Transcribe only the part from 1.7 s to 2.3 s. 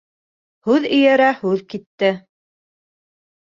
китте.